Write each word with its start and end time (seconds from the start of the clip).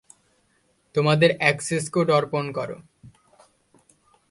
তোমাদের 0.95 1.29
access 1.41 1.83
code 1.93 2.07
অর্পণ 2.11 2.45
করো। 2.51 2.77